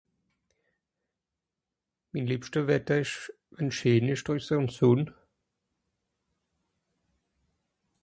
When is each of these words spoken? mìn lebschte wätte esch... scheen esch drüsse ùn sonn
mìn 2.11 2.27
lebschte 2.31 2.59
wätte 2.69 2.95
esch... 3.01 3.15
scheen 3.75 4.11
esch 4.13 4.25
drüsse 4.25 4.55
ùn 4.61 4.69
sonn 4.77 5.05